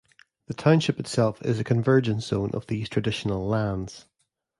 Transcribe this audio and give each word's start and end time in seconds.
The 0.47 0.55
township 0.55 0.99
itself 0.99 1.43
is 1.43 1.59
a 1.59 1.63
convergence 1.63 2.25
zone 2.25 2.49
of 2.55 2.65
these 2.65 2.89
traditional 2.89 3.45
lands. 3.47 4.07